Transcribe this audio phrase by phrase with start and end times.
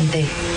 [0.00, 0.49] Estridente.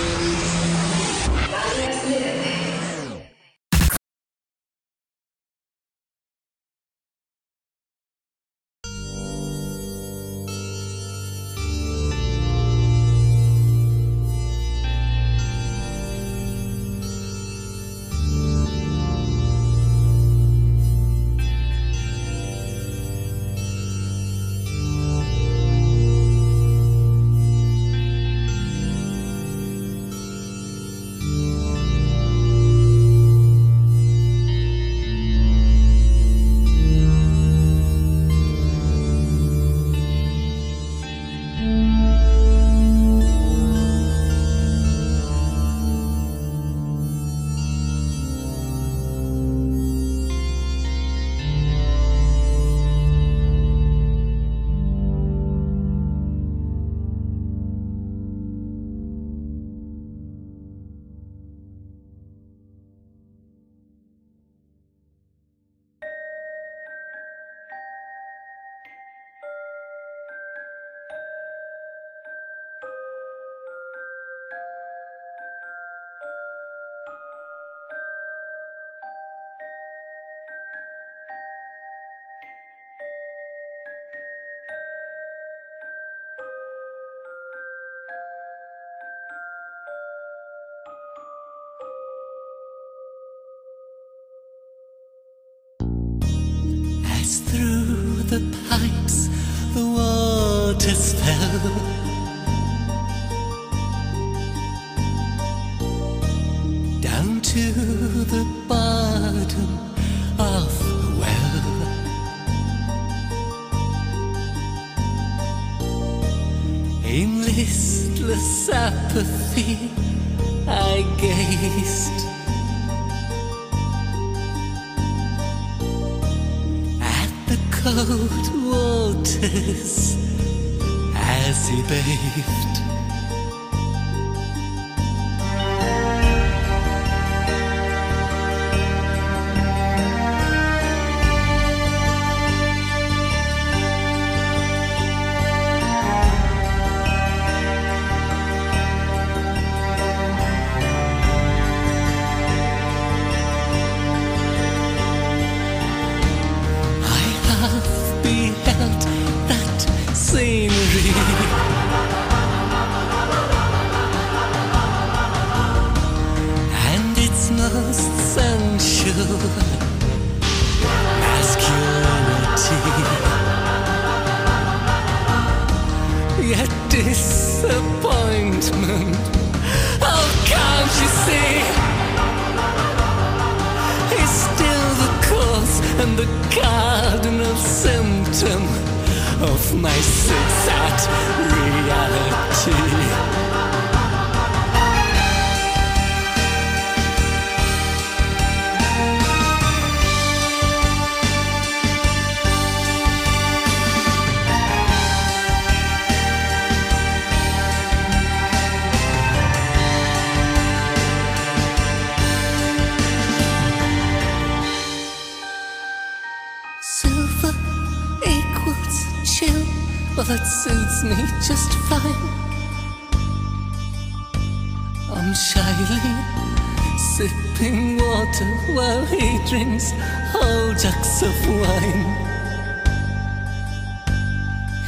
[231.14, 232.16] Jugs of wine.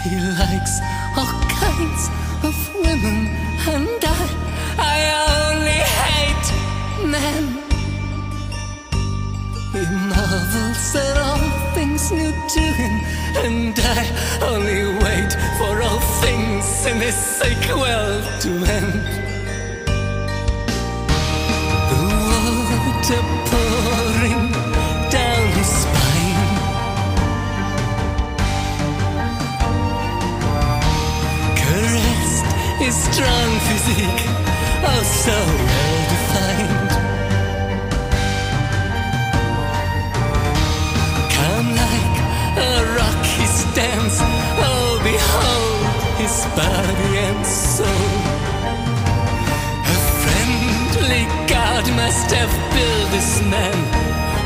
[0.03, 0.81] He likes
[1.17, 2.09] all kinds
[2.43, 3.29] of women,
[3.69, 4.25] and I,
[4.79, 4.99] I
[5.51, 6.49] only hate
[7.05, 7.63] men.
[9.73, 12.95] He marvels at all things new to him,
[13.45, 14.03] and I
[14.43, 19.03] only wait for all things in this sequel to end.
[21.91, 22.01] The
[22.71, 23.66] water
[33.17, 34.25] strong physique,
[34.85, 35.37] oh so
[35.69, 36.91] well defined.
[41.37, 42.17] Come like
[42.61, 44.17] a rock he stands,
[44.69, 45.85] oh behold
[46.21, 48.13] his body and soul.
[49.95, 53.79] A friendly God must have built this man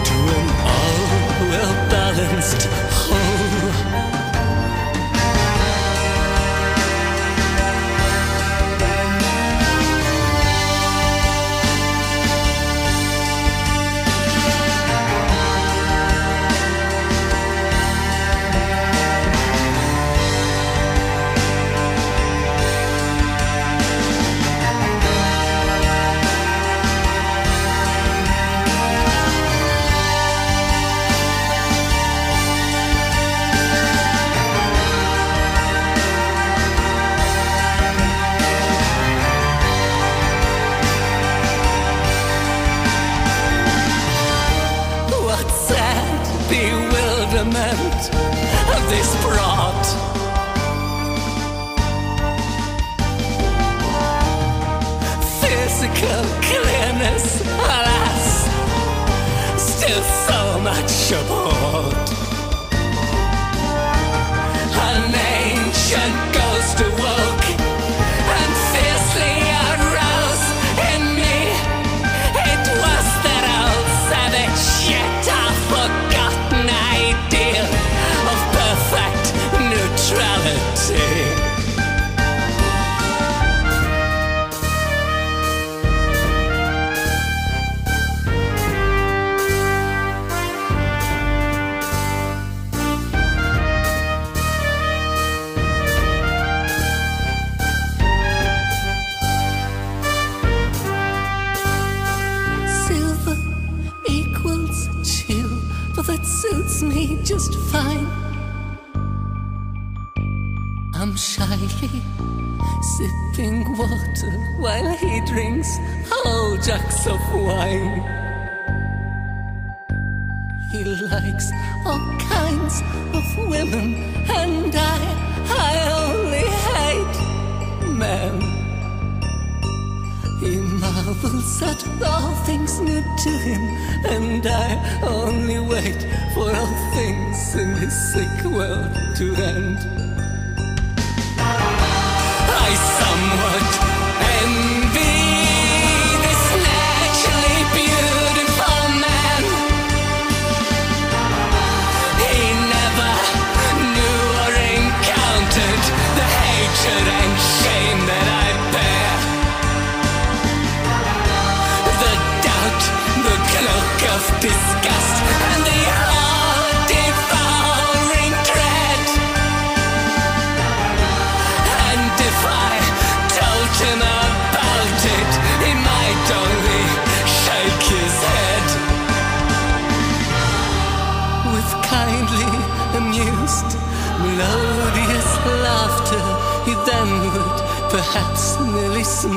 [0.08, 1.02] to an all
[1.50, 2.62] well balanced
[3.02, 4.29] whole.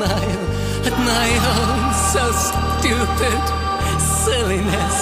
[0.05, 0.43] smile
[0.85, 3.41] at my own so stupid
[3.99, 4.99] silliness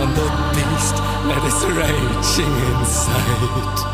[0.00, 0.96] and the beast
[1.28, 3.89] that is raging inside.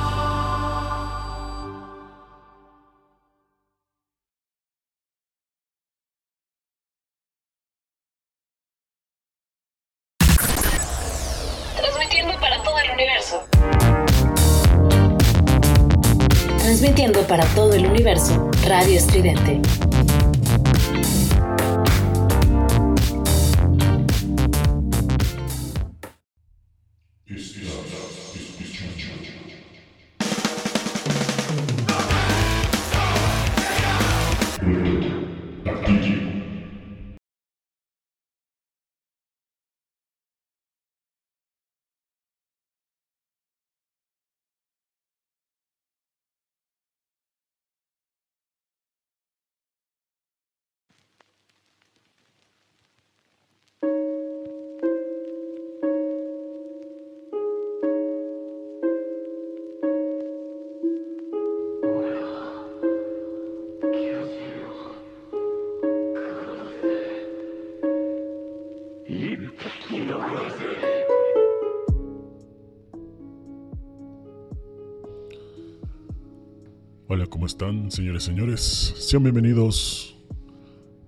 [77.08, 78.60] Hola, ¿cómo están, señores y señores?
[78.98, 80.16] Sean bienvenidos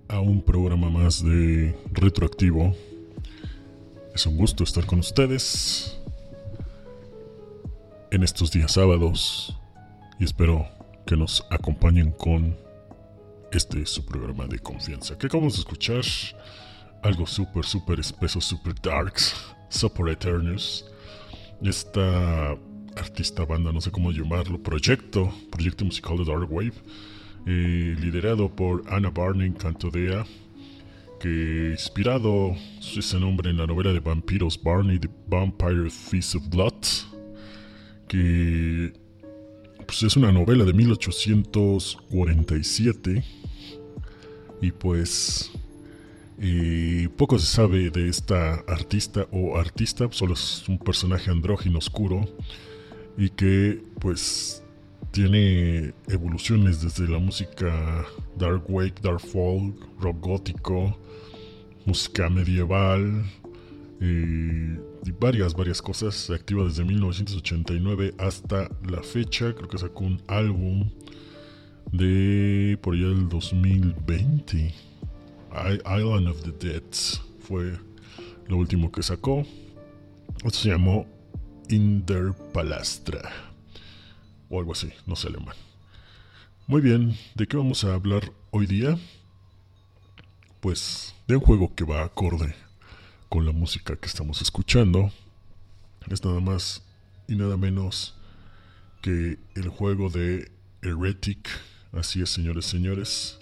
[0.09, 2.75] a un programa más de Retroactivo.
[4.15, 5.99] Es un gusto estar con ustedes
[8.11, 9.59] en estos días sábados
[10.19, 10.67] y espero
[11.05, 12.57] que nos acompañen con
[13.53, 16.05] este su programa de confianza que acabamos de escuchar
[17.03, 19.35] algo súper, súper espeso, súper darks,
[19.69, 20.85] super eternus.
[21.63, 22.57] Esta
[22.97, 26.75] artista banda, no sé cómo llamarlo, proyecto, proyecto musical de Dark Wave,
[27.47, 30.25] eh, liderado por Anna Barney Cantodea,
[31.21, 32.55] que inspirado
[32.97, 36.73] ese nombre en la novela de vampiros Barney, The Vampire Feast of Blood,
[38.09, 38.93] que
[39.87, 43.25] pues es una novela de 1847
[44.61, 45.53] y pues
[46.41, 52.29] eh, poco se sabe de esta artista o artista, solo es un personaje andrógino oscuro
[53.17, 54.63] y que pues
[55.11, 58.05] tiene evoluciones desde la música
[58.37, 60.99] dark wake, dark folk, rock gótico,
[61.85, 63.25] música medieval,
[64.01, 66.31] y varias, varias cosas.
[66.31, 69.55] activa desde 1989 hasta la fecha.
[69.55, 70.91] Creo que sacó un álbum
[71.93, 74.88] de por allá del 2020.
[75.53, 76.83] Island of the Dead
[77.41, 77.79] fue
[78.47, 79.47] lo último que sacó.
[80.45, 81.07] Esto se llamó
[81.69, 83.31] Inder Palastra
[84.49, 85.57] o algo así, no sé alemán.
[86.67, 88.99] Muy bien, ¿de qué vamos a hablar hoy día?
[90.61, 92.55] Pues de un juego que va acorde
[93.29, 95.13] con la música que estamos escuchando.
[96.11, 96.83] Es nada más
[97.27, 98.15] y nada menos
[99.03, 100.51] que el juego de
[100.83, 101.49] Heretic.
[101.93, 103.39] Así es, señores, señores.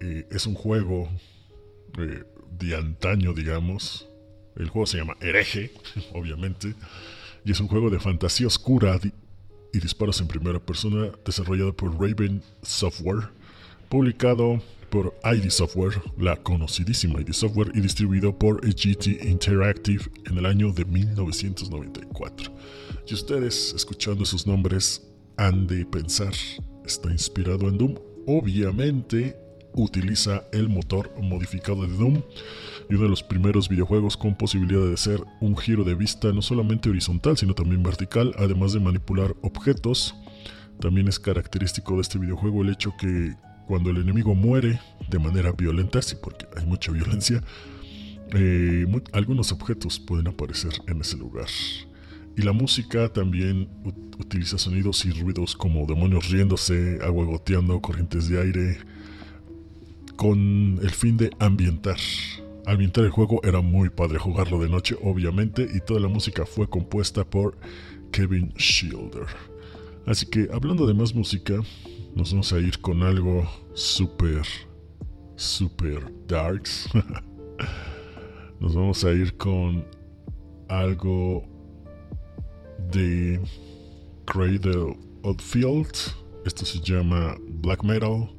[0.00, 1.08] Eh, es un juego
[1.98, 2.24] eh,
[2.58, 4.08] de antaño, digamos.
[4.56, 5.72] El juego se llama Hereje,
[6.12, 6.74] obviamente.
[7.44, 9.00] Y es un juego de fantasía oscura
[9.72, 13.28] y disparos en primera persona desarrollado por Raven Software,
[13.88, 20.46] publicado por ID Software, la conocidísima ID Software, y distribuido por GT Interactive en el
[20.46, 22.52] año de 1994.
[23.06, 25.02] Y ustedes, escuchando esos nombres,
[25.36, 26.32] han de pensar,
[26.84, 27.94] está inspirado en Doom.
[28.26, 29.36] Obviamente,
[29.82, 32.22] utiliza el motor modificado de Doom
[32.88, 36.42] y uno de los primeros videojuegos con posibilidad de ser un giro de vista no
[36.42, 40.14] solamente horizontal, sino también vertical, además de manipular objetos.
[40.80, 43.34] También es característico de este videojuego el hecho que
[43.66, 47.42] cuando el enemigo muere de manera violenta, sí, porque hay mucha violencia,
[48.32, 51.48] eh, algunos objetos pueden aparecer en ese lugar.
[52.36, 53.68] Y la música también
[54.18, 58.78] utiliza sonidos y ruidos como demonios riéndose, agua goteando, corrientes de aire,
[60.18, 61.96] con el fin de ambientar.
[62.66, 66.68] Ambientar el juego era muy padre jugarlo de noche, obviamente, y toda la música fue
[66.68, 67.56] compuesta por
[68.10, 69.26] Kevin Shielder.
[70.06, 71.54] Así que hablando de más música,
[72.16, 74.42] nos vamos a ir con algo súper,
[75.36, 76.88] súper darks.
[78.60, 79.86] nos vamos a ir con
[80.68, 81.44] algo
[82.90, 83.40] de
[84.26, 85.94] Cradle of Field.
[86.44, 88.37] Esto se llama Black Metal.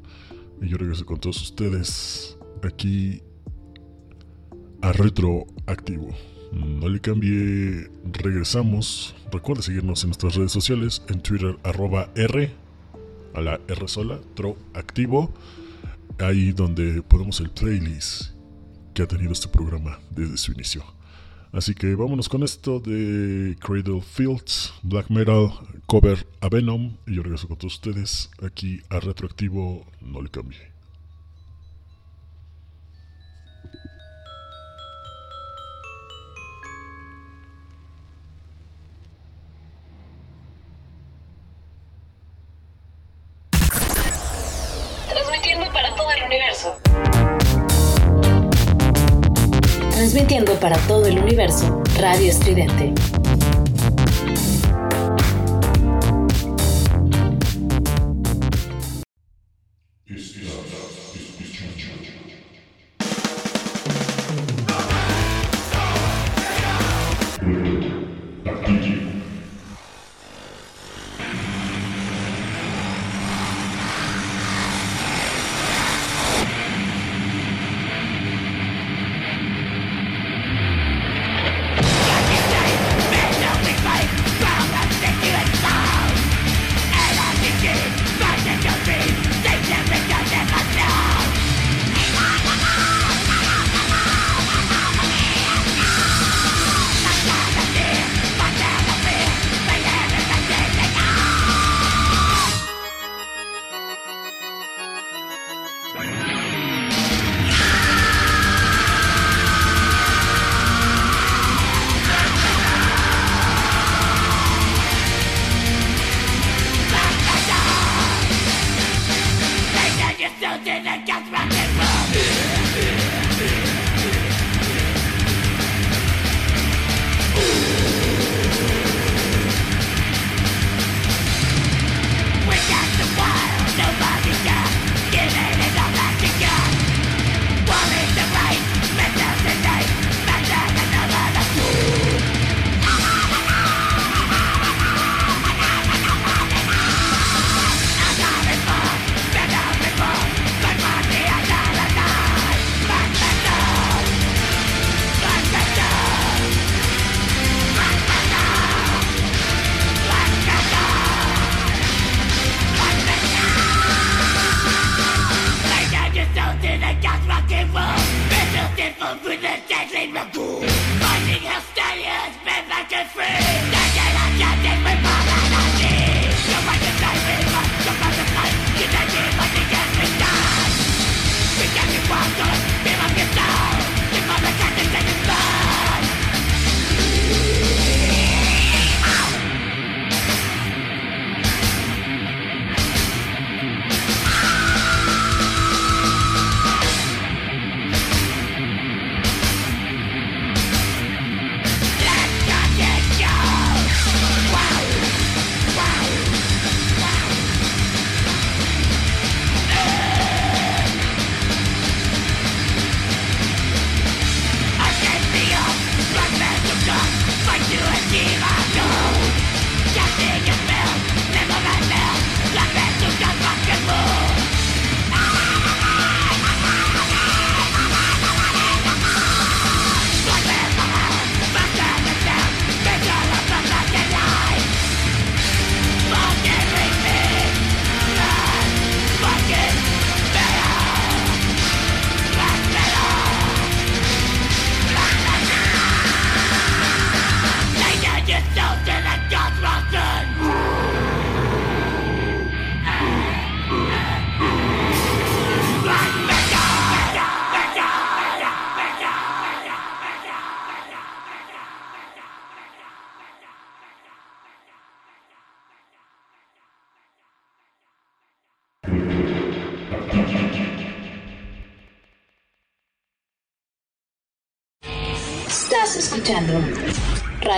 [0.61, 3.21] Y yo regreso con todos ustedes aquí
[4.81, 6.09] a Retroactivo.
[6.51, 9.15] No le cambie, regresamos.
[9.31, 12.51] Recuerda seguirnos en nuestras redes sociales, en Twitter arroba R
[13.33, 15.31] a la R sola, Tro Activo,
[16.19, 18.31] ahí donde ponemos el playlist
[18.93, 20.83] que ha tenido este programa desde su inicio.
[21.51, 25.49] Así que vámonos con esto de Cradle Fields, Black Metal,
[25.87, 26.95] cover a Venom.
[27.07, 30.78] Y yo regreso con todos ustedes aquí a Retroactivo, no le cambie.
[51.99, 52.93] Radio Estridente.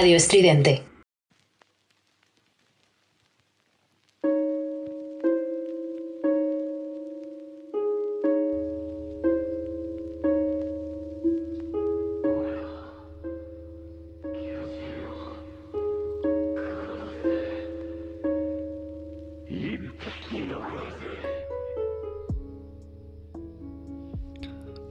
[0.09, 0.81] Estridente.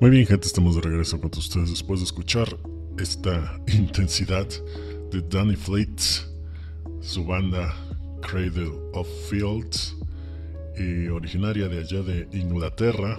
[0.01, 2.57] Muy bien, gente, estamos de regreso con ustedes después de escuchar
[2.97, 4.47] esta intensidad
[5.11, 6.01] de Danny Fleet,
[7.01, 7.75] su banda
[8.23, 9.97] Cradle of Fields,
[11.13, 13.17] originaria de allá de Inglaterra.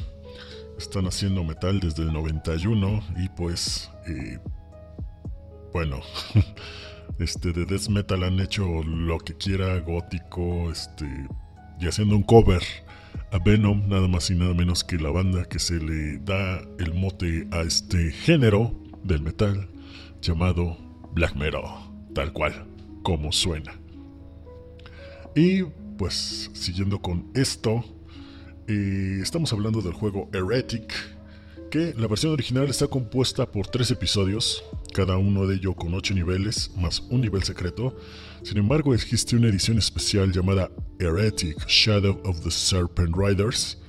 [0.78, 3.92] Están haciendo metal desde el 91 y pues,
[5.74, 6.00] bueno,
[7.20, 11.06] este de death metal han hecho lo que quiera, gótico, este,
[11.80, 12.64] y haciendo un cover
[13.32, 16.94] a Venom, nada más y nada menos que la banda que se le da el
[16.94, 18.74] mote a este género
[19.04, 19.70] del metal
[20.22, 21.64] llamado black metal,
[22.14, 22.66] tal cual,
[23.04, 23.80] como suena.
[25.36, 25.64] Y
[25.98, 27.84] pues siguiendo con esto,
[28.68, 30.94] eh, estamos hablando del juego Heretic,
[31.70, 36.14] que la versión original está compuesta por tres episodios, cada uno de ellos con ocho
[36.14, 37.96] niveles, más un nivel secreto.
[38.44, 40.70] Sin embargo, existe una edición especial llamada
[41.00, 43.81] Heretic Shadow of the Serpent Riders,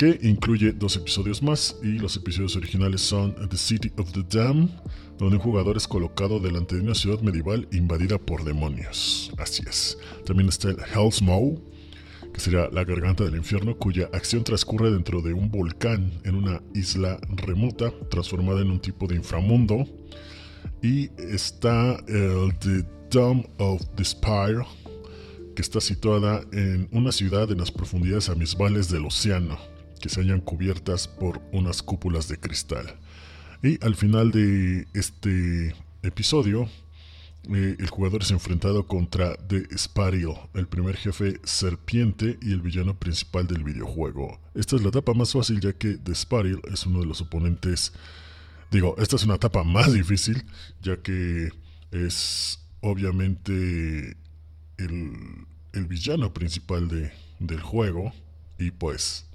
[0.00, 4.70] que incluye dos episodios más y los episodios originales son The City of the Dam,
[5.18, 9.30] donde un jugador es colocado delante de una ciudad medieval invadida por demonios.
[9.36, 9.98] Así es.
[10.24, 11.62] También está el Hell's Maw,
[12.32, 16.62] que sería la garganta del infierno, cuya acción transcurre dentro de un volcán en una
[16.74, 19.86] isla remota, transformada en un tipo de inframundo.
[20.82, 24.62] Y está el The Dome of Despair,
[25.54, 29.58] que está situada en una ciudad en las profundidades abismales del océano,
[30.00, 32.98] que se hallan cubiertas por unas cúpulas de cristal.
[33.62, 36.68] Y al final de este episodio,
[37.48, 42.98] eh, el jugador es enfrentado contra The Sparil, el primer jefe serpiente y el villano
[42.98, 44.40] principal del videojuego.
[44.54, 47.92] Esta es la etapa más fácil ya que The Sparil es uno de los oponentes...
[48.70, 50.44] Digo, esta es una etapa más difícil
[50.80, 51.48] ya que
[51.90, 54.16] es obviamente
[54.78, 57.10] el, el villano principal de,
[57.40, 58.12] del juego
[58.58, 59.26] y pues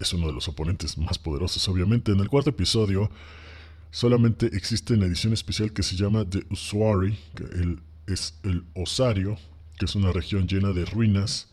[0.00, 2.12] es uno de los oponentes más poderosos obviamente.
[2.12, 3.10] En el cuarto episodio
[3.90, 7.78] solamente existe una edición especial que se llama The Usuari, que
[8.12, 9.36] es el Osario,
[9.78, 11.48] que es una región llena de ruinas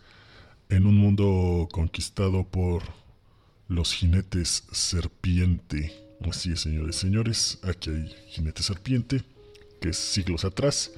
[0.70, 2.84] en un mundo conquistado por
[3.68, 5.94] los jinetes serpiente.
[6.22, 9.24] Así es, señores, señores, aquí hay jinete serpiente,
[9.82, 10.92] que es siglos atrás.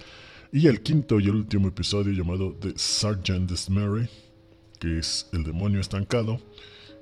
[0.52, 4.10] Y el quinto y el último episodio llamado The Sergeant Mary,
[4.80, 6.42] que es el demonio estancado,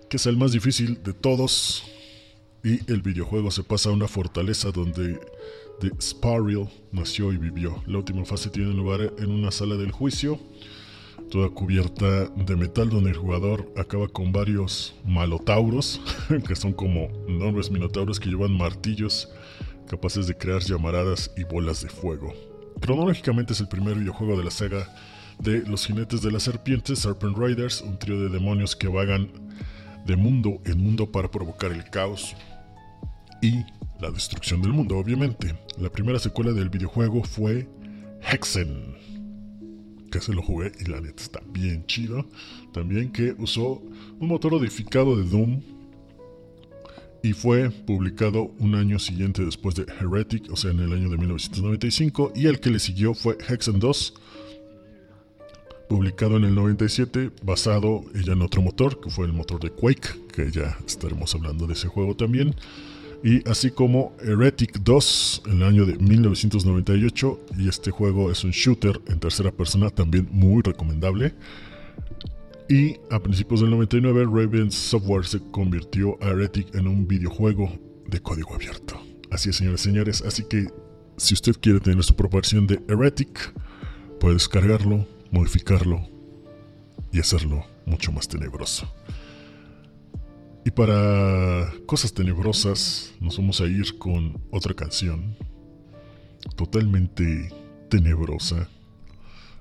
[0.10, 1.84] que es el más difícil de todos.
[2.64, 5.20] Y el videojuego se pasa a una fortaleza donde
[6.02, 7.84] Sparil nació y vivió.
[7.86, 10.40] La última fase tiene lugar en una sala del juicio,
[11.30, 16.02] toda cubierta de metal, donde el jugador acaba con varios malotauros,
[16.48, 19.30] que son como enormes minotauros que llevan martillos
[19.88, 22.34] capaces de crear llamaradas y bolas de fuego.
[22.82, 24.94] Cronológicamente es el primer videojuego de la saga
[25.40, 29.47] de Los Jinetes de la Serpiente, Serpent Riders, un trío de demonios que vagan
[30.08, 32.36] de mundo en mundo para provocar el caos
[33.42, 33.64] y
[34.00, 35.56] la destrucción del mundo, obviamente.
[35.78, 37.68] La primera secuela del videojuego fue
[38.22, 38.96] Hexen,
[40.12, 42.26] que se lo jugué y la neta está bien chido.
[42.74, 43.84] También que usó
[44.20, 45.62] un motor modificado de Doom
[47.22, 51.18] y fue publicado un año siguiente después de Heretic, o sea, en el año de
[51.18, 54.14] 1995, y el que le siguió fue Hexen 2,
[55.88, 60.10] publicado en el 97, basado ya en otro motor, que fue el motor de Quake,
[60.34, 62.56] que ya estaremos hablando de ese juego también,
[63.24, 68.52] y así como Heretic 2 en el año de 1998, y este juego es un
[68.52, 71.34] shooter en tercera persona, también muy recomendable.
[72.70, 77.72] Y a principios del 99, Raven Software se convirtió a Heretic en un videojuego
[78.08, 79.02] de código abierto.
[79.32, 80.22] Así es, señores y señores.
[80.22, 80.68] Así que
[81.16, 83.54] si usted quiere tener su propia versión de Heretic,
[84.20, 86.08] puede descargarlo, modificarlo
[87.12, 88.92] y hacerlo mucho más tenebroso.
[90.66, 95.38] Y para cosas tenebrosas, nos vamos a ir con otra canción
[96.56, 97.50] totalmente
[97.90, 98.68] tenebrosa.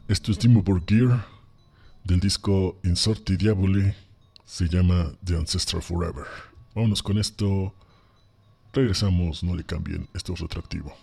[0.09, 1.27] Esto es Dimo Gear
[2.05, 3.93] del disco Insorti Diaboli
[4.45, 6.25] se llama The Ancestral Forever.
[6.75, 7.75] Vámonos con esto.
[8.73, 10.95] Regresamos, no le cambien, esto es retroactivo.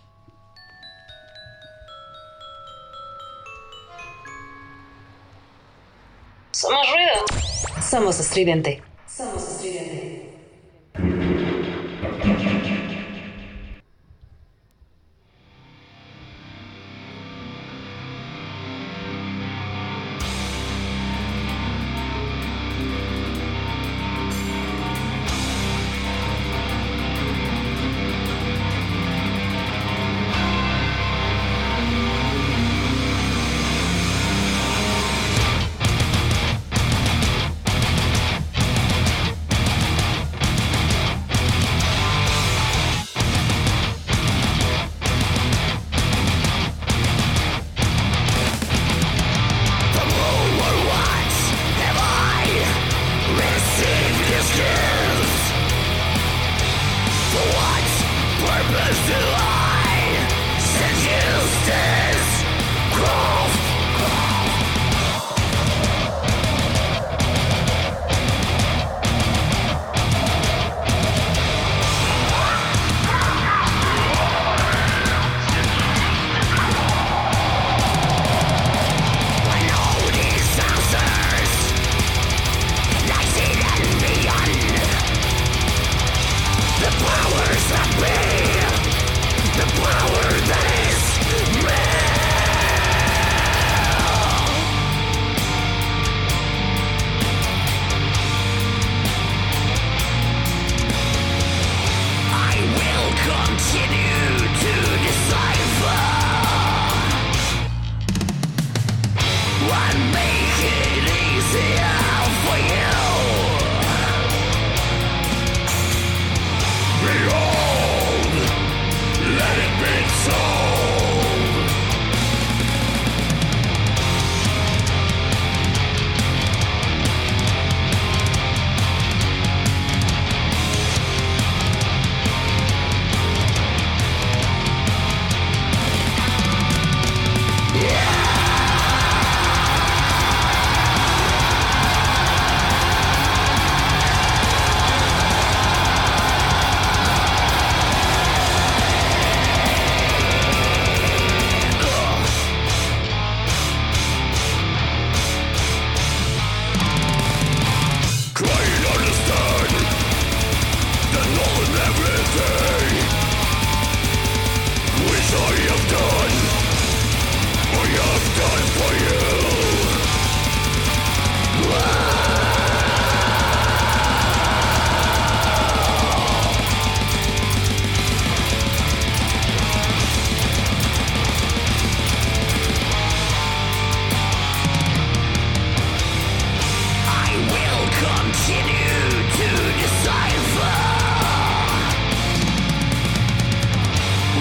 [7.94, 8.82] Somos estridente.
[9.06, 11.23] Somos estridente.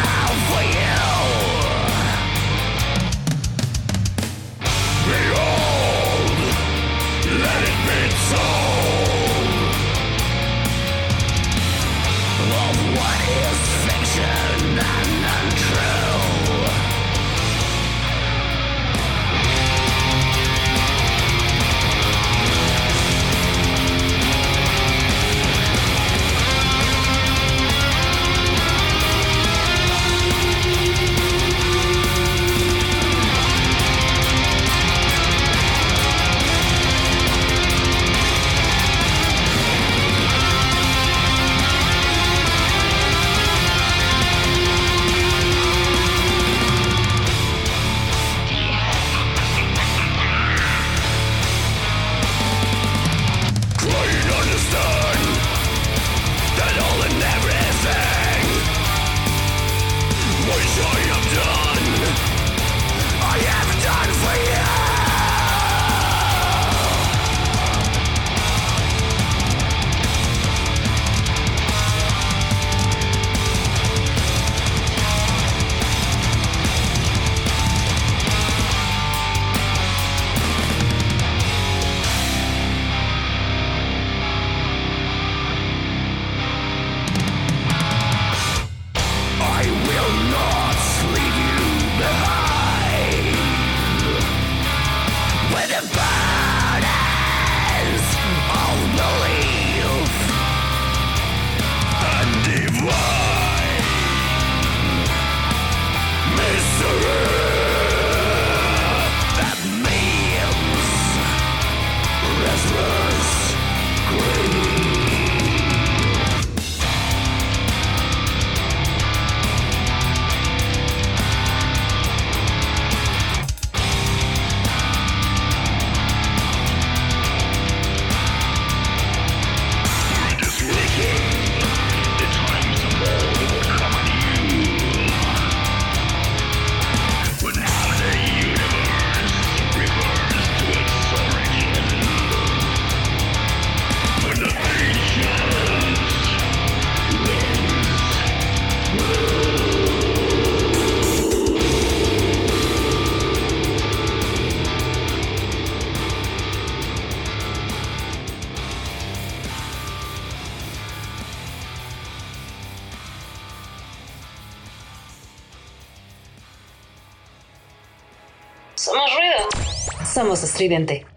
[170.59, 171.14] bien,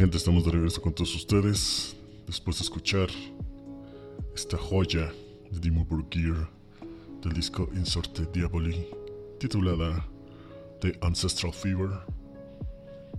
[0.00, 1.94] gente, estamos de regreso con todos ustedes.
[2.26, 3.10] Después de escuchar
[4.34, 5.12] esta joya
[5.50, 6.48] de Dimo Gear
[7.20, 8.86] del disco Insorte Diaboli,
[9.38, 10.02] titulada
[10.80, 11.90] The Ancestral Fever.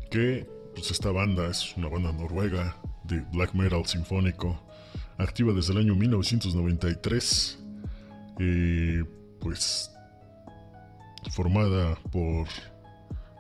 [0.10, 4.60] Que, pues, esta banda es una banda noruega de black metal sinfónico,
[5.20, 7.60] activa desde el año 1993.
[8.40, 9.04] Eh,
[9.40, 9.92] pues,
[11.30, 12.48] formada por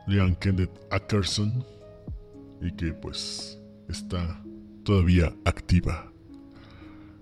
[0.06, 1.81] Leon Kenneth Ackerson
[2.62, 4.42] y que pues está
[4.84, 6.12] todavía activa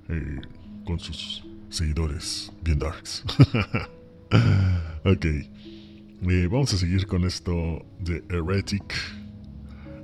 [0.10, 0.42] eh,
[0.86, 3.24] con sus seguidores bien darks.
[5.06, 8.94] ok, eh, vamos a seguir con esto de Heretic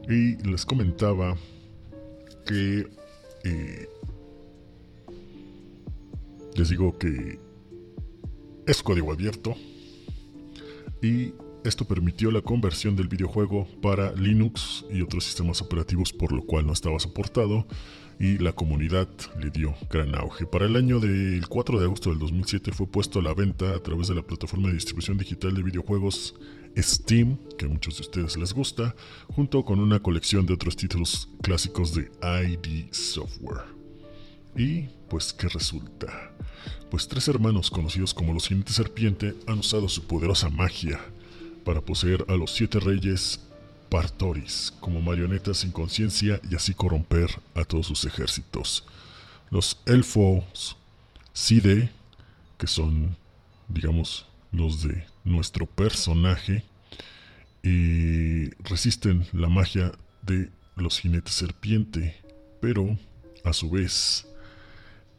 [0.07, 1.35] y les comentaba
[2.45, 2.87] que
[3.43, 3.89] eh,
[6.55, 7.39] les digo que
[8.67, 9.55] es código abierto
[11.01, 11.33] y
[11.65, 16.67] esto permitió la conversión del videojuego para Linux y otros sistemas operativos por lo cual
[16.67, 17.67] no estaba soportado
[18.19, 19.09] y la comunidad
[19.41, 20.45] le dio gran auge.
[20.45, 23.79] Para el año del 4 de agosto del 2007 fue puesto a la venta a
[23.79, 26.35] través de la plataforma de distribución digital de videojuegos
[26.77, 28.95] Steam, que a muchos de ustedes les gusta,
[29.27, 33.63] junto con una colección de otros títulos clásicos de ID Software.
[34.55, 36.33] Y pues, ¿qué resulta?
[36.89, 40.99] Pues tres hermanos conocidos como los Jinetes Serpiente han usado su poderosa magia
[41.65, 43.41] para poseer a los siete reyes
[43.89, 48.85] Partoris como marionetas sin conciencia y así corromper a todos sus ejércitos.
[49.49, 50.77] Los elfos
[51.33, 51.91] Side,
[52.57, 53.17] que son,
[53.67, 56.63] digamos, los de nuestro personaje,
[57.61, 62.15] y resisten la magia de los jinetes serpiente,
[62.61, 62.97] pero
[63.43, 64.27] a su vez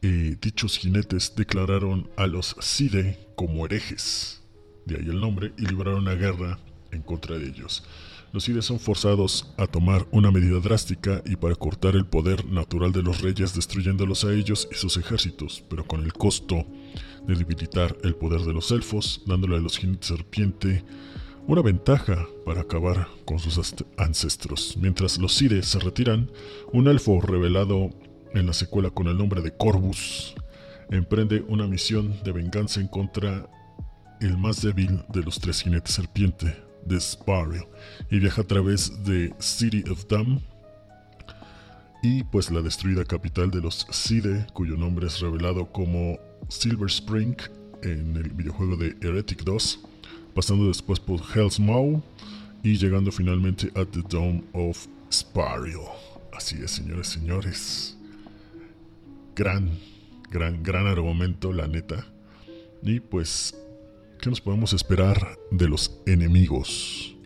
[0.02, 4.42] eh, dichos jinetes declararon a los Side como herejes,
[4.86, 6.58] de ahí el nombre, y libraron una guerra
[6.92, 7.84] en contra de ellos.
[8.32, 12.92] Los Side son forzados a tomar una medida drástica y para cortar el poder natural
[12.92, 16.66] de los reyes destruyéndolos a ellos y sus ejércitos, pero con el costo
[17.26, 20.84] de debilitar el poder de los elfos, dándole a los jinetes serpiente
[21.46, 24.76] una ventaja para acabar con sus ancestros.
[24.80, 26.30] Mientras los Side se retiran,
[26.72, 27.90] un elfo revelado
[28.34, 30.34] en la secuela con el nombre de Corvus
[30.90, 33.48] emprende una misión de venganza en contra
[34.20, 37.66] el más débil de los tres jinetes serpiente, de Sparrow,
[38.10, 40.40] y viaja a través de City of Dam
[42.02, 47.36] y pues la destruida capital de los Side, cuyo nombre es revelado como Silver Spring
[47.82, 49.80] en el videojuego de Heretic 2
[50.36, 52.02] pasando después por Hell's Maw
[52.62, 55.88] y llegando finalmente a The Dome of Sparrow.
[56.30, 57.96] Así es, señores, señores.
[59.34, 59.70] Gran,
[60.30, 62.06] gran, gran argumento, la neta.
[62.82, 63.56] Y pues,
[64.20, 67.16] ¿qué nos podemos esperar de los enemigos?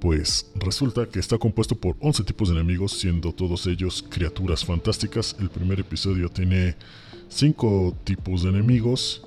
[0.00, 5.36] Pues resulta que está compuesto por 11 tipos de enemigos, siendo todos ellos criaturas fantásticas.
[5.40, 6.76] El primer episodio tiene
[7.28, 9.26] 5 tipos de enemigos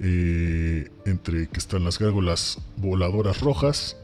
[0.00, 3.96] eh, entre que están las gárgolas voladoras rojas,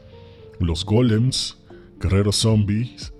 [0.59, 1.57] los golems,
[1.99, 3.11] guerreros zombies,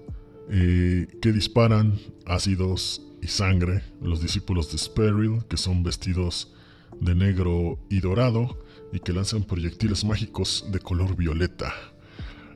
[0.49, 6.53] eh, que disparan ácidos y sangre, los discípulos de Speril, que son vestidos
[6.99, 8.62] de negro y dorado
[8.93, 11.73] y que lanzan proyectiles mágicos de color violeta.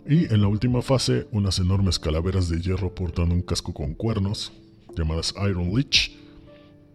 [0.07, 4.53] Y en la última fase, unas enormes calaveras de hierro portando un casco con cuernos,
[4.95, 6.15] llamadas Iron Leech,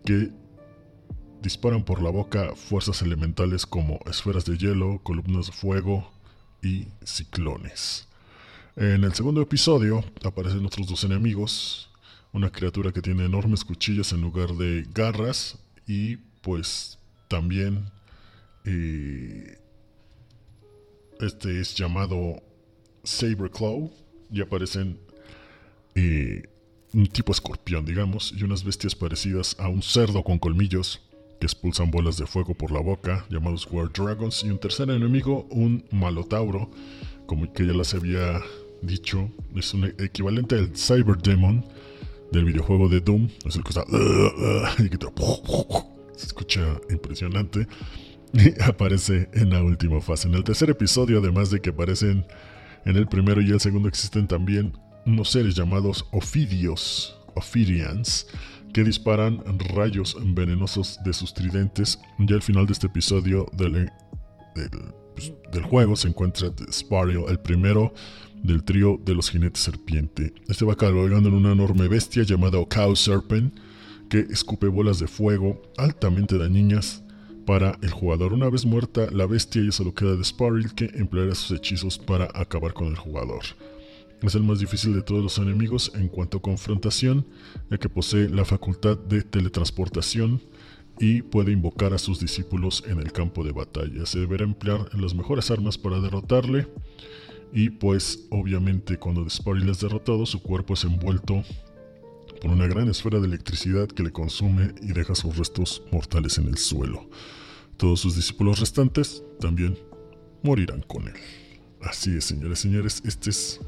[0.05, 0.31] que
[1.43, 6.11] disparan por la boca fuerzas elementales como esferas de hielo, columnas de fuego
[6.63, 8.07] y ciclones.
[8.77, 11.91] En el segundo episodio aparecen otros dos enemigos,
[12.33, 17.91] una criatura que tiene enormes cuchillas en lugar de garras y pues también
[21.21, 22.43] este es llamado
[23.05, 23.93] Saber Claw
[24.31, 24.99] y aparecen
[25.95, 26.43] eh,
[26.95, 31.01] un tipo escorpión digamos y unas bestias parecidas a un cerdo con colmillos
[31.43, 35.49] que expulsan bolas de fuego por la boca, llamados War Dragons, y un tercer enemigo,
[35.51, 36.71] un Malotauro,
[37.27, 38.41] como que ya les había
[38.81, 41.65] dicho, es un equivalente al Cyber Demon
[42.31, 43.85] del videojuego de Doom, es el que está
[46.17, 47.67] se escucha impresionante
[48.33, 50.29] y aparece en la última fase.
[50.29, 52.27] En el tercer episodio, además de que aparecen
[52.85, 54.73] en el primero y el segundo, existen también
[55.07, 58.27] unos seres llamados Ophidios, Ophidians,
[58.73, 59.43] que disparan
[59.75, 62.01] rayos venenosos de sus tridentes.
[62.19, 63.91] Ya al final de este episodio del,
[65.15, 67.93] pues, del, juego se encuentra Sparrow, el primero
[68.43, 70.33] del trío de los jinetes serpiente.
[70.49, 73.55] Este va cabalgando en una enorme bestia llamada Cow Serpent
[74.09, 77.03] que escupe bolas de fuego altamente dañinas
[77.45, 78.33] para el jugador.
[78.33, 82.29] Una vez muerta la bestia ya solo queda de Sparrow que empleará sus hechizos para
[82.35, 83.43] acabar con el jugador.
[84.23, 87.27] Es el más difícil de todos los enemigos en cuanto a confrontación,
[87.71, 90.41] ya que posee la facultad de teletransportación
[91.01, 94.07] y puede invocar a sus discípulos en el campo de batalla.
[94.07, 96.69] Se deberá emplear las mejores armas para derrotarle
[97.53, 101.43] y pues obviamente cuando Sparrow es derrotado su cuerpo es envuelto
[102.43, 106.49] por una gran esfera de electricidad que le consume y deja sus restos mortales en
[106.49, 107.09] el suelo.
[107.77, 109.79] Todos sus discípulos restantes también
[110.43, 111.15] morirán con él.
[111.81, 113.61] Así es, señores y señores, este es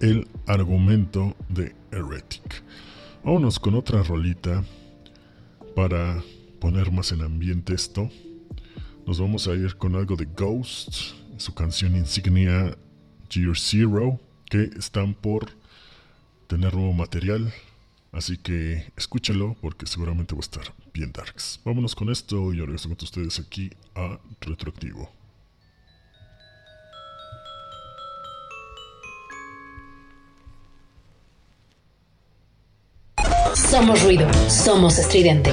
[0.00, 2.62] el argumento de Heretic.
[3.24, 4.62] Vámonos con otra rolita
[5.74, 6.22] para
[6.60, 8.08] poner más en ambiente esto.
[9.04, 10.94] Nos vamos a ir con algo de Ghost,
[11.38, 12.78] su canción insignia
[13.30, 15.57] Year Zero, que están por
[16.48, 17.52] tener nuevo material.
[18.10, 21.60] Así que escúchenlo porque seguramente va a estar bien darks.
[21.64, 25.10] Vámonos con esto y ahora estoy con ustedes aquí a Retroactivo.
[33.54, 35.52] Somos ruido, somos estridente.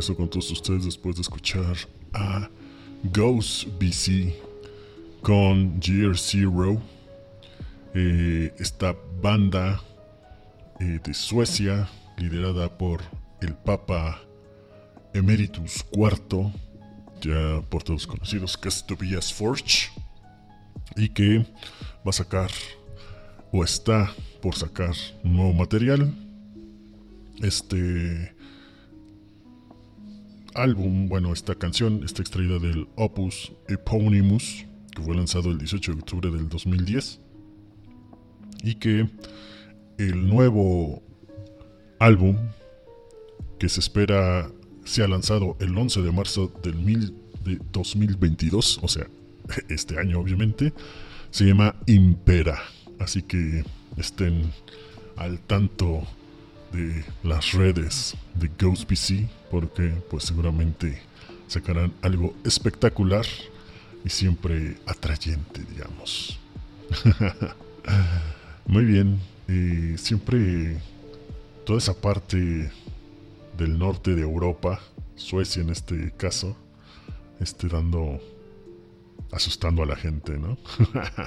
[0.00, 1.76] Regreso con todos ustedes después de escuchar
[2.14, 2.48] a
[3.12, 4.34] Ghost BC
[5.20, 6.80] con Gear Zero.
[7.92, 9.78] Eh, esta banda
[10.80, 11.86] eh, de Suecia,
[12.16, 13.02] liderada por
[13.42, 14.18] el Papa
[15.12, 16.50] Emeritus IV,
[17.20, 19.90] ya por todos conocidos, que es Tobias Forge,
[20.96, 21.40] y que
[22.06, 22.50] va a sacar
[23.52, 26.14] o está por sacar nuevo material.
[27.42, 28.39] Este
[30.54, 35.98] álbum, bueno, esta canción está extraída del Opus Eponymus, que fue lanzado el 18 de
[35.98, 37.20] octubre del 2010,
[38.62, 39.08] y que
[39.98, 41.02] el nuevo
[41.98, 42.36] álbum,
[43.58, 44.50] que se espera
[44.84, 49.06] sea lanzado el 11 de marzo del mil, de 2022, o sea,
[49.68, 50.72] este año obviamente,
[51.30, 52.58] se llama Impera,
[52.98, 53.64] así que
[53.96, 54.52] estén
[55.16, 56.06] al tanto
[56.72, 61.00] de las redes de Ghost PC porque pues seguramente
[61.46, 63.26] sacarán algo espectacular
[64.04, 66.38] y siempre atrayente digamos.
[68.66, 69.20] Muy bien
[69.96, 70.78] siempre
[71.64, 72.70] toda esa parte
[73.58, 74.80] del norte de Europa
[75.16, 76.56] Suecia en este caso
[77.40, 78.20] esté dando
[79.32, 80.56] asustando a la gente no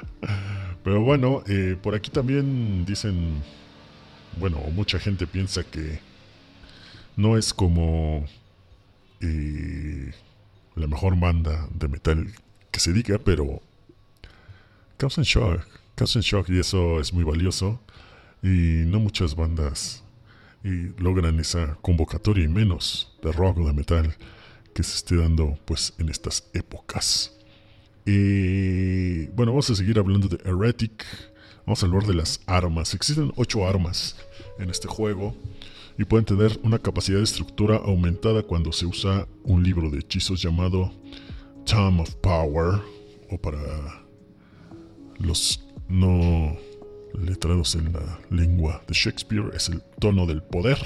[0.84, 3.42] pero bueno eh, por aquí también dicen
[4.38, 6.00] bueno, mucha gente piensa que
[7.16, 8.26] no es como
[9.22, 10.12] eh,
[10.76, 12.34] la mejor banda de metal
[12.72, 13.62] que se diga, pero
[14.98, 15.66] causan shock,
[15.96, 17.80] causan shock y eso es muy valioso.
[18.42, 20.04] Y no muchas bandas
[20.64, 24.16] y logran esa convocatoria y menos de rock o de metal
[24.74, 27.34] que se esté dando pues en estas épocas.
[28.06, 31.06] Y bueno, vamos a seguir hablando de Heretic.
[31.66, 32.94] Vamos a hablar de las armas.
[32.94, 34.18] Existen ocho armas
[34.60, 35.34] en este juego
[35.98, 40.42] y pueden tener una capacidad de estructura aumentada cuando se usa un libro de hechizos
[40.42, 40.92] llamado
[41.66, 42.82] Time of Power
[43.30, 44.04] o para
[45.20, 46.58] los no
[47.14, 50.78] letrados en la lengua de Shakespeare es el tono del poder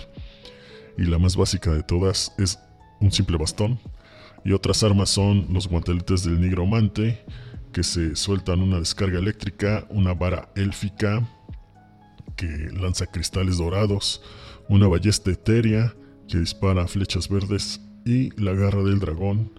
[0.97, 2.59] y la más básica de todas es
[2.99, 3.79] un simple bastón
[4.43, 7.23] y otras armas son los guanteletes del nigromante
[7.77, 11.29] que se sueltan una descarga eléctrica, una vara élfica
[12.35, 14.23] que lanza cristales dorados,
[14.67, 15.93] una ballesta etérea
[16.27, 19.51] que dispara flechas verdes y la garra del dragón,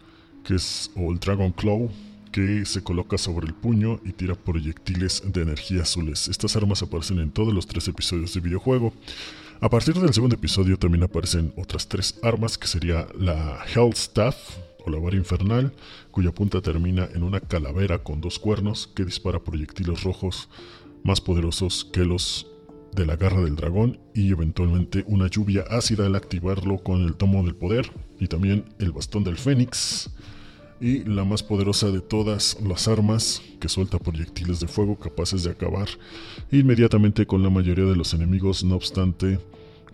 [0.42, 1.92] que es o el Dragon Claw,
[2.32, 6.26] que se coloca sobre el puño y tira proyectiles de energía azules.
[6.26, 8.92] Estas armas aparecen en todos los tres episodios del videojuego.
[9.60, 14.56] A partir del segundo episodio también aparecen otras tres armas, que sería la Hell Staff,
[14.84, 15.72] o la vara infernal,
[16.10, 20.48] cuya punta termina en una calavera con dos cuernos que dispara proyectiles rojos
[21.04, 22.46] más poderosos que los
[22.94, 27.42] de la garra del dragón y eventualmente una lluvia ácida al activarlo con el tomo
[27.42, 30.10] del poder y también el bastón del fénix
[30.80, 35.50] y la más poderosa de todas las armas que suelta proyectiles de fuego capaces de
[35.50, 35.88] acabar
[36.50, 38.64] inmediatamente con la mayoría de los enemigos.
[38.64, 39.38] No obstante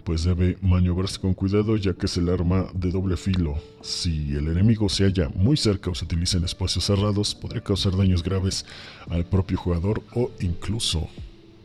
[0.05, 3.59] pues debe maniobrarse con cuidado ya que es el arma de doble filo.
[3.83, 7.97] Si el enemigo se halla muy cerca o se utiliza en espacios cerrados, podría causar
[7.97, 8.67] daños graves
[9.09, 11.09] al propio jugador o incluso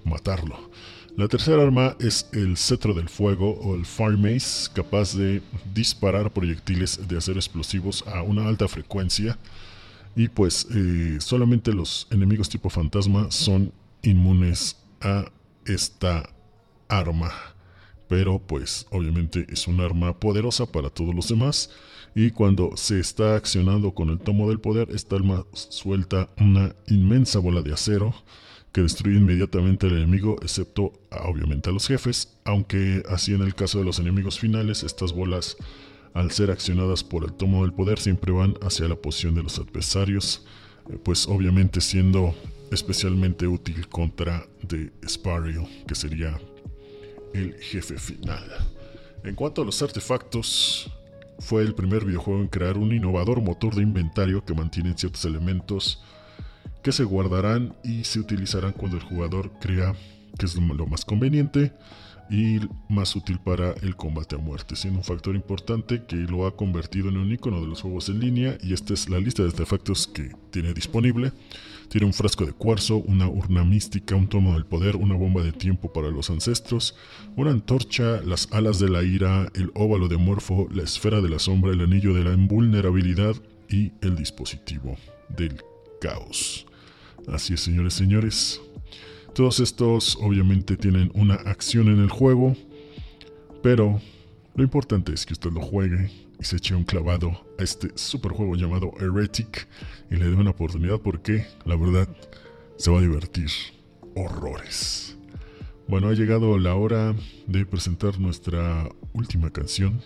[0.06, 0.70] matarlo.
[1.18, 5.42] La tercera arma es el cetro del fuego o el Fire Mace, capaz de
[5.74, 9.38] disparar proyectiles de acero explosivos a una alta frecuencia.
[10.16, 15.26] Y pues eh, solamente los enemigos tipo fantasma son inmunes a
[15.66, 16.30] esta
[16.88, 17.32] arma
[18.10, 21.70] pero pues obviamente es un arma poderosa para todos los demás
[22.16, 27.40] y cuando se está accionando con el tomo del poder, esta arma suelta una inmensa
[27.40, 28.14] bola de acero
[28.72, 33.80] que destruye inmediatamente al enemigo, excepto obviamente a los jefes, aunque así en el caso
[33.80, 35.56] de los enemigos finales, estas bolas
[36.14, 39.60] al ser accionadas por el tomo del poder siempre van hacia la posición de los
[39.60, 40.46] adversarios,
[40.90, 42.34] eh, pues obviamente siendo
[42.72, 46.40] especialmente útil contra The Sparrow, que sería
[47.34, 48.44] el jefe final.
[49.24, 50.90] En cuanto a los artefactos,
[51.40, 56.04] fue el primer videojuego en crear un innovador motor de inventario que mantiene ciertos elementos
[56.84, 59.96] que se guardarán y se utilizarán cuando el jugador crea
[60.38, 61.74] que es lo más conveniente
[62.30, 66.56] y más útil para el combate a muerte, siendo un factor importante que lo ha
[66.56, 69.50] convertido en un icono de los juegos en línea y esta es la lista de
[69.50, 71.32] artefactos que tiene disponible.
[71.90, 75.52] Tiene un frasco de cuarzo, una urna mística, un tomo del poder, una bomba de
[75.52, 76.96] tiempo para los ancestros,
[77.36, 81.40] una antorcha, las alas de la ira, el óvalo de Morfo, la esfera de la
[81.40, 83.36] sombra, el anillo de la invulnerabilidad
[83.68, 84.98] y el dispositivo
[85.36, 85.64] del
[86.00, 86.68] caos.
[87.28, 88.62] Así es, señores, señores.
[89.34, 92.56] Todos estos obviamente tienen una acción en el juego,
[93.64, 94.00] pero
[94.54, 98.32] lo importante es que usted lo juegue y se eche un clavado a este super
[98.32, 99.68] juego llamado Heretic
[100.10, 102.08] y le dé una oportunidad porque la verdad
[102.78, 103.50] se va a divertir
[104.16, 105.18] horrores.
[105.88, 107.16] Bueno, ha llegado la hora
[107.48, 110.02] de presentar nuestra última canción.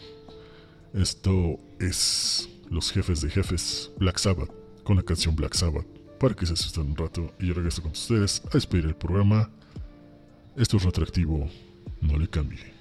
[0.94, 4.52] Esto es Los Jefes de Jefes, Black Sabbath,
[4.84, 5.86] con la canción Black Sabbath
[6.24, 9.50] para que se asusten un rato y yo regreso con ustedes a despedir el programa.
[10.56, 11.50] Esto es retroactivo,
[12.00, 12.73] no le cambie.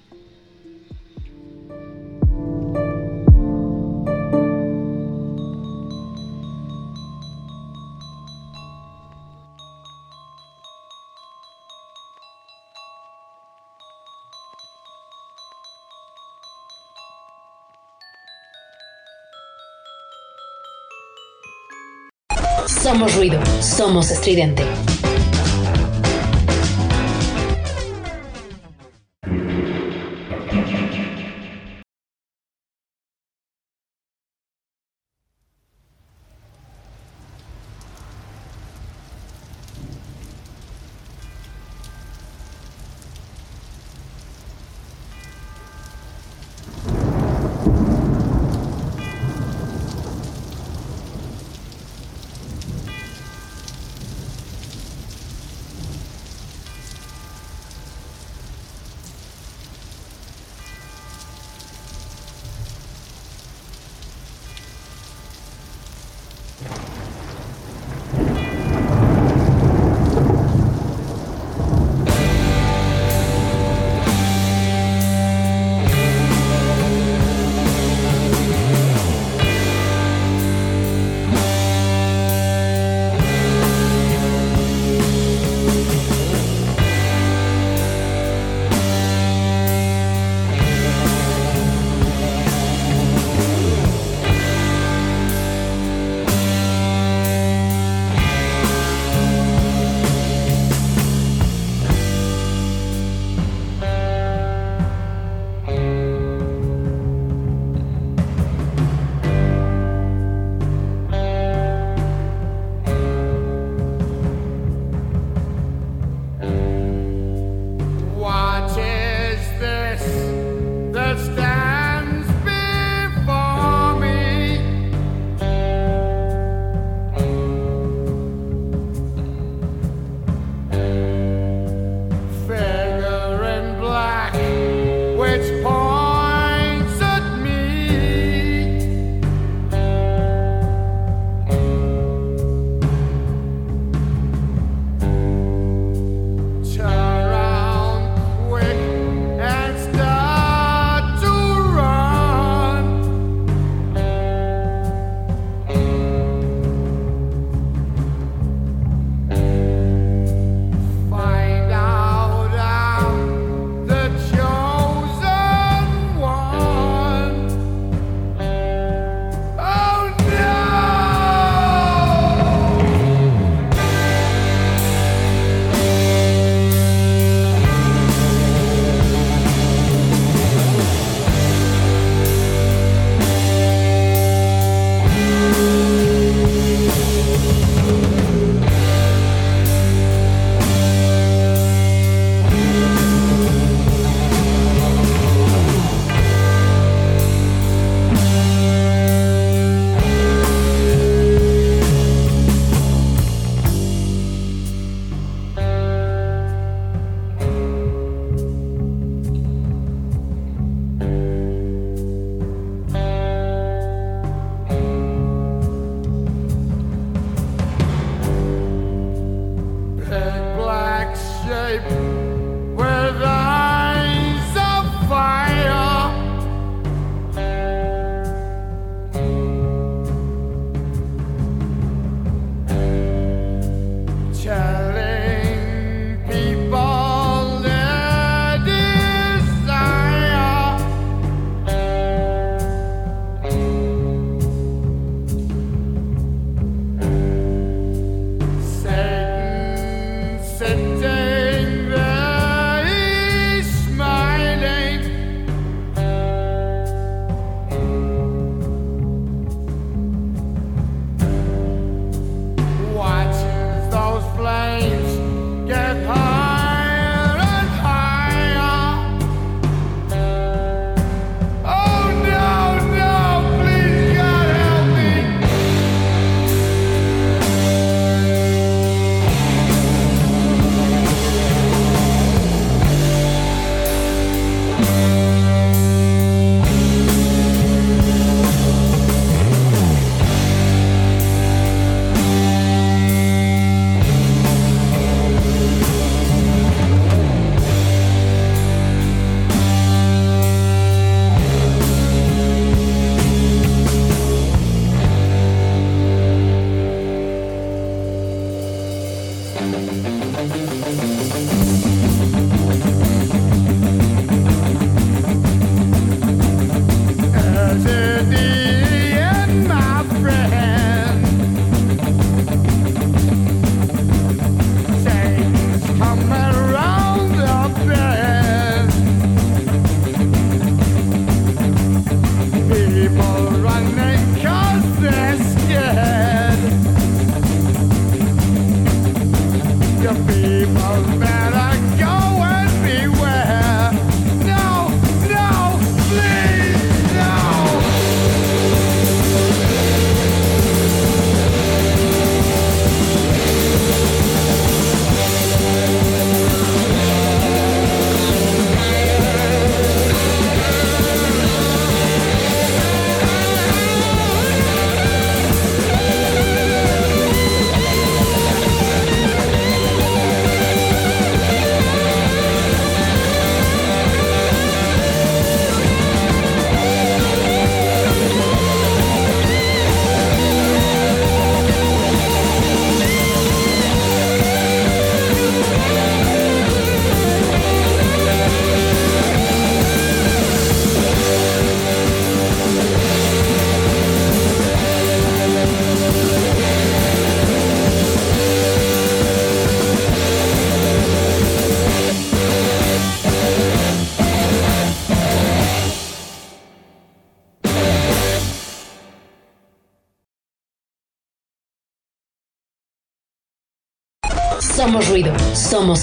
[23.85, 24.63] Somos estridente.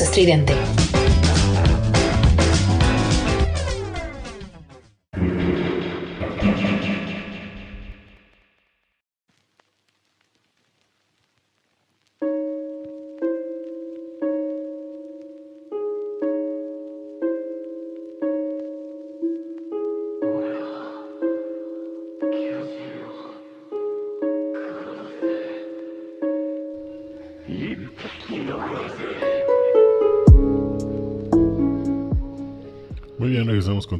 [0.02, 0.59] Estridente.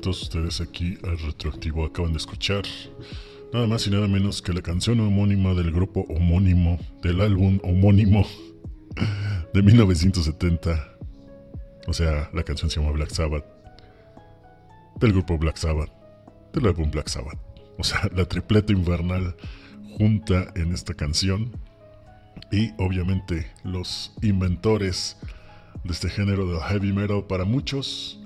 [0.01, 1.85] Todos ustedes aquí al retroactivo.
[1.85, 2.65] Acaban de escuchar
[3.53, 8.27] nada más y nada menos que la canción homónima del grupo homónimo, del álbum homónimo
[9.55, 10.97] de 1970.
[11.87, 13.45] O sea, la canción se llama Black Sabbath.
[14.97, 15.91] Del grupo Black Sabbath.
[16.53, 17.39] Del álbum Black Sabbath.
[17.79, 19.37] O sea, la tripleta invernal
[19.99, 21.57] junta en esta canción.
[22.51, 25.17] Y obviamente los inventores
[25.85, 28.20] de este género del heavy metal para muchos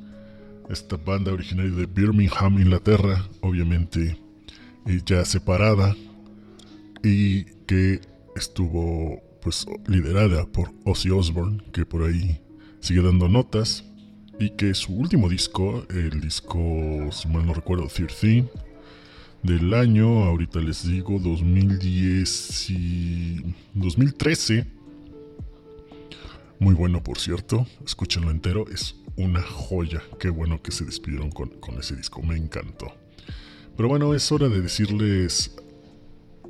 [0.68, 4.18] esta banda originaria de Birmingham, Inglaterra, obviamente
[4.86, 5.94] eh, ya separada
[7.02, 8.00] y que
[8.36, 12.40] estuvo pues liderada por Ozzy Osbourne, que por ahí
[12.80, 13.84] sigue dando notas
[14.40, 16.58] y que su último disco, el disco,
[17.12, 18.48] si mal no recuerdo, 13
[19.42, 24.66] del año, ahorita les digo, 2010 y 2013,
[26.58, 30.02] muy bueno por cierto, escúchenlo entero, es una joya.
[30.18, 32.92] Qué bueno que se despidieron con, con, ese disco, me encantó.
[33.76, 35.56] Pero bueno, es hora de decirles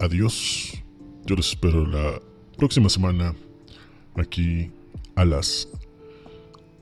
[0.00, 0.82] adiós.
[1.24, 2.20] Yo les espero la
[2.56, 3.34] próxima semana
[4.16, 4.70] aquí
[5.16, 5.68] a las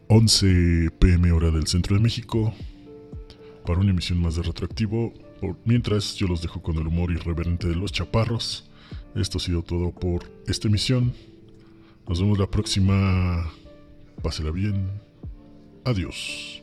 [0.08, 2.52] 11 pm hora del centro de México
[3.64, 5.12] para una emisión más de Retroactivo.
[5.64, 8.70] Mientras yo los dejo con el humor irreverente de los chaparros.
[9.14, 11.12] Esto ha sido todo por esta emisión.
[12.08, 13.50] Nos vemos la próxima.
[14.22, 14.88] Pásela bien.
[15.84, 16.62] Adiós.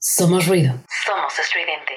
[0.00, 0.80] Somos ruido.
[1.04, 1.94] Somos estridente.